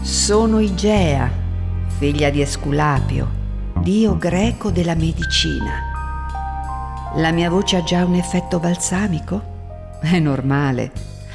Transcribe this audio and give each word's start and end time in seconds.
Sono 0.00 0.60
Igea, 0.60 1.30
figlia 1.98 2.30
di 2.30 2.40
Esculapio, 2.40 3.28
dio 3.78 4.16
greco 4.16 4.70
della 4.70 4.94
medicina. 4.94 5.90
La 7.16 7.30
mia 7.32 7.50
voce 7.50 7.76
ha 7.76 7.82
già 7.82 8.04
un 8.04 8.14
effetto 8.14 8.58
balsamico? 8.58 9.98
È 10.00 10.18
normale. 10.18 10.92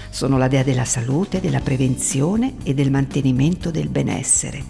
Sono 0.10 0.38
la 0.38 0.48
dea 0.48 0.64
della 0.64 0.86
salute, 0.86 1.40
della 1.40 1.60
prevenzione 1.60 2.56
e 2.64 2.74
del 2.74 2.92
mantenimento 2.92 3.72
del 3.72 3.90
benessere. 3.90 4.64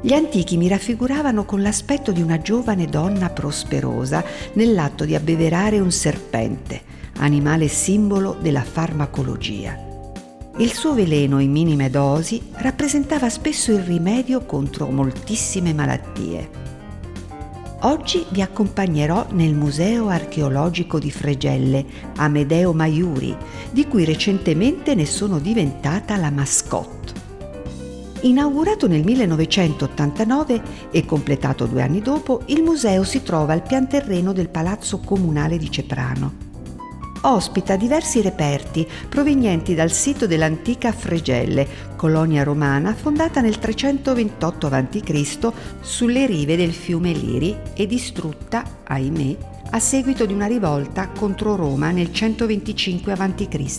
Gli 0.00 0.12
antichi 0.12 0.56
mi 0.56 0.68
raffiguravano 0.68 1.44
con 1.44 1.62
l'aspetto 1.62 2.12
di 2.12 2.22
una 2.22 2.40
giovane 2.40 2.86
donna 2.86 3.28
prosperosa 3.30 4.24
nell'atto 4.54 5.04
di 5.04 5.14
abbeverare 5.14 5.78
un 5.78 5.92
serpente, 5.92 6.80
animale 7.18 7.68
simbolo 7.68 8.36
della 8.40 8.62
farmacologia. 8.62 9.91
Il 10.58 10.70
suo 10.74 10.92
veleno 10.92 11.38
in 11.38 11.50
minime 11.50 11.88
dosi 11.88 12.40
rappresentava 12.56 13.30
spesso 13.30 13.72
il 13.72 13.80
rimedio 13.80 14.44
contro 14.44 14.86
moltissime 14.90 15.72
malattie. 15.72 16.60
Oggi 17.84 18.26
vi 18.28 18.42
accompagnerò 18.42 19.28
nel 19.30 19.54
Museo 19.54 20.08
archeologico 20.08 20.98
di 20.98 21.10
Fregelle, 21.10 21.84
Amedeo 22.16 22.74
Maiuri, 22.74 23.34
di 23.70 23.88
cui 23.88 24.04
recentemente 24.04 24.94
ne 24.94 25.06
sono 25.06 25.38
diventata 25.38 26.16
la 26.16 26.30
mascotte. 26.30 27.20
Inaugurato 28.20 28.86
nel 28.86 29.04
1989 29.04 30.62
e 30.90 31.06
completato 31.06 31.64
due 31.64 31.80
anni 31.80 32.02
dopo, 32.02 32.42
il 32.46 32.62
museo 32.62 33.04
si 33.04 33.22
trova 33.22 33.54
al 33.54 33.62
pian 33.62 33.88
terreno 33.88 34.32
del 34.34 34.50
Palazzo 34.50 34.98
Comunale 34.98 35.56
di 35.56 35.70
Ceprano 35.70 36.50
ospita 37.22 37.76
diversi 37.76 38.20
reperti 38.20 38.86
provenienti 39.08 39.74
dal 39.74 39.92
sito 39.92 40.26
dell'antica 40.26 40.92
Fregelle, 40.92 41.66
colonia 41.96 42.42
romana 42.42 42.94
fondata 42.94 43.40
nel 43.40 43.58
328 43.58 44.66
a.C. 44.66 45.52
sulle 45.80 46.26
rive 46.26 46.56
del 46.56 46.72
fiume 46.72 47.12
Liri 47.12 47.56
e 47.74 47.86
distrutta, 47.86 48.64
ahimè, 48.84 49.36
a 49.70 49.78
seguito 49.78 50.26
di 50.26 50.32
una 50.32 50.46
rivolta 50.46 51.08
contro 51.08 51.56
Roma 51.56 51.90
nel 51.90 52.12
125 52.12 53.12
a.C. 53.12 53.70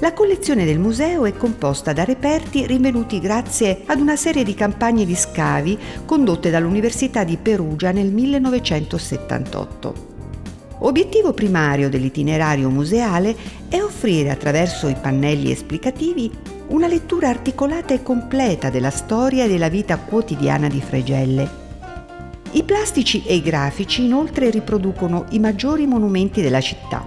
La 0.00 0.12
collezione 0.14 0.64
del 0.64 0.80
museo 0.80 1.26
è 1.26 1.36
composta 1.36 1.92
da 1.92 2.02
reperti 2.02 2.66
rinvenuti 2.66 3.20
grazie 3.20 3.82
ad 3.86 4.00
una 4.00 4.16
serie 4.16 4.42
di 4.42 4.54
campagne 4.54 5.04
di 5.04 5.14
scavi 5.14 5.78
condotte 6.04 6.50
dall'Università 6.50 7.22
di 7.22 7.36
Perugia 7.36 7.92
nel 7.92 8.10
1978. 8.10 10.11
Obiettivo 10.84 11.32
primario 11.32 11.88
dell'itinerario 11.88 12.68
museale 12.68 13.36
è 13.68 13.80
offrire 13.80 14.30
attraverso 14.30 14.88
i 14.88 14.96
pannelli 15.00 15.52
esplicativi 15.52 16.28
una 16.68 16.88
lettura 16.88 17.28
articolata 17.28 17.94
e 17.94 18.02
completa 18.02 18.68
della 18.68 18.90
storia 18.90 19.44
e 19.44 19.48
della 19.48 19.68
vita 19.68 19.96
quotidiana 19.98 20.66
di 20.66 20.80
Fregelle. 20.80 21.60
I 22.50 22.64
plastici 22.64 23.22
e 23.24 23.36
i 23.36 23.42
grafici 23.42 24.04
inoltre 24.04 24.50
riproducono 24.50 25.26
i 25.30 25.38
maggiori 25.38 25.86
monumenti 25.86 26.42
della 26.42 26.60
città. 26.60 27.06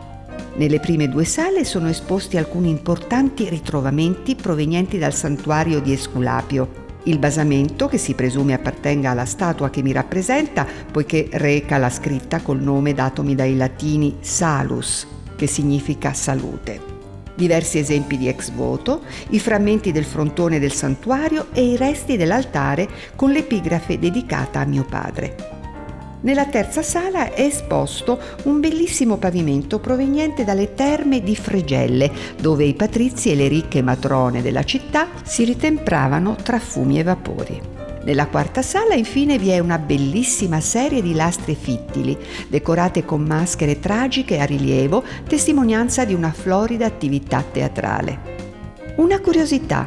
Nelle 0.56 0.80
prime 0.80 1.09
due 1.09 1.26
sale 1.26 1.66
sono 1.66 1.90
esposti 1.90 2.38
alcuni 2.38 2.70
importanti 2.70 3.50
ritrovamenti 3.50 4.36
provenienti 4.36 4.98
dal 4.98 5.14
santuario 5.14 5.81
di 5.81 5.92
Esculapio, 5.92 6.84
il 7.06 7.20
basamento, 7.20 7.88
che 7.88 7.98
si 7.98 8.14
presume 8.14 8.53
appartenga 8.53 9.11
alla 9.11 9.25
statua 9.25 9.70
che 9.70 9.81
mi 9.81 9.92
rappresenta, 9.92 10.66
poiché 10.92 11.28
reca 11.31 11.78
la 11.78 11.89
scritta 11.89 12.42
col 12.42 12.62
nome 12.62 12.94
datomi 12.94 13.36
dai 13.36 13.56
latini 13.56 14.17
salus, 14.22 15.08
che 15.36 15.47
significa 15.47 16.14
salute. 16.14 16.94
Diversi 17.36 17.80
esempi 17.80 18.17
di 18.17 18.30
ex 18.30 18.52
voto, 18.52 19.02
i 19.30 19.39
frammenti 19.39 19.92
del 19.92 20.06
frontone 20.06 20.59
del 20.59 20.72
santuario 20.72 21.47
e 21.52 21.64
i 21.64 21.75
resti 21.75 22.16
dell'altare 22.16 22.88
con 23.16 23.31
l'epigrafe 23.31 24.00
dedicata 24.00 24.62
a 24.62 24.66
mio 24.66 24.86
padre. 24.86 25.55
Nella 26.25 26.47
terza 26.47 26.81
sala 26.81 27.34
è 27.34 27.41
esposto 27.41 28.19
un 28.46 28.59
bellissimo 28.59 29.18
pavimento 29.18 29.78
proveniente 29.78 30.44
dalle 30.44 30.74
terme 30.74 31.22
di 31.22 31.36
Fregelle, 31.36 32.12
dove 32.41 32.66
i 32.66 32.74
patrizi 32.74 33.30
e 33.30 33.36
le 33.36 33.47
ricche 33.47 33.84
matrone 33.84 34.41
della 34.41 34.64
città 34.64 35.08
si 35.24 35.44
ritempravano 35.44 36.35
tra 36.41 36.58
fumi 36.58 36.97
e 36.97 37.03
vapori. 37.03 37.62
Nella 38.06 38.25
quarta 38.25 38.64
sala 38.64 38.96
infine 38.96 39.38
vi 39.38 39.50
è 39.50 39.59
una 39.59 39.78
bellissima 39.78 40.62
serie 40.62 41.03
di 41.03 41.14
lastre 41.14 41.53
fittili, 41.53 42.18
decorate 42.47 43.06
con 43.06 43.22
maschere 43.22 43.80
tragiche 43.80 44.40
a 44.40 44.46
rilievo, 44.46 45.03
testimonianza 45.28 46.06
di 46.06 46.16
una 46.16 46.31
florida 46.31 46.88
attività 46.88 47.44
teatrale. 47.44 48.34
Una 48.96 49.19
curiosità, 49.19 49.85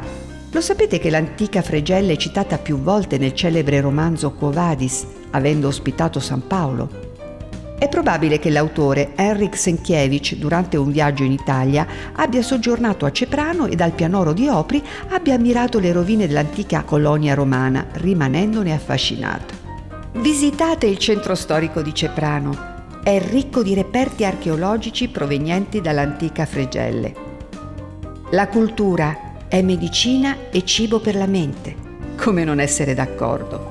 lo 0.51 0.61
sapete 0.61 0.97
che 0.97 1.09
l'antica 1.09 1.61
Fregelle 1.61 2.13
è 2.13 2.17
citata 2.17 2.57
più 2.57 2.79
volte 2.79 3.17
nel 3.17 3.33
celebre 3.33 3.81
romanzo 3.81 4.31
Quo 4.31 4.51
Vadis, 4.51 5.05
avendo 5.31 5.67
ospitato 5.67 6.19
San 6.19 6.47
Paolo? 6.47 7.07
È 7.77 7.87
probabile 7.87 8.39
che 8.39 8.49
l'autore 8.49 9.11
Henrik 9.15 9.55
Senkiewicz, 9.55 10.35
durante 10.35 10.75
un 10.75 10.91
viaggio 10.91 11.23
in 11.23 11.31
Italia, 11.31 11.87
abbia 12.13 12.41
soggiornato 12.41 13.05
a 13.05 13.11
Ceprano 13.11 13.67
e 13.67 13.75
dal 13.75 13.91
pianoro 13.91 14.33
di 14.33 14.49
Opri 14.49 14.83
abbia 15.09 15.35
ammirato 15.35 15.79
le 15.79 15.93
rovine 15.93 16.27
dell'antica 16.27 16.83
colonia 16.83 17.35
romana, 17.35 17.85
rimanendone 17.93 18.73
affascinato. 18.73 19.53
Visitate 20.13 20.87
il 20.87 20.97
centro 20.97 21.35
storico 21.35 21.81
di 21.81 21.93
Ceprano. 21.93 22.77
È 23.01 23.17
ricco 23.29 23.63
di 23.63 23.73
reperti 23.73 24.25
archeologici 24.25 25.07
provenienti 25.07 25.79
dall'antica 25.79 26.45
Fregelle. 26.45 27.13
La 28.31 28.49
cultura 28.49 29.28
è 29.49 29.63
medicina 29.63 30.51
e 30.51 30.63
cibo 30.63 30.99
per 30.99 31.15
la 31.15 31.25
mente. 31.25 31.75
Come 32.15 32.43
non 32.43 32.59
essere 32.59 32.93
d'accordo? 32.93 33.68